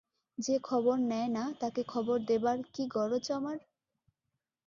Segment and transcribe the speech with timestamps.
[0.37, 3.57] যে খবর নেয় না তাকে খবর দেবার কী গরজ আমার?